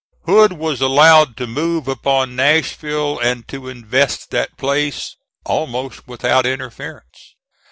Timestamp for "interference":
6.47-7.35